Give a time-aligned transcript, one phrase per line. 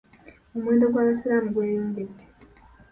[0.55, 2.13] Omuwendo gw'abasiraamu gweyongera.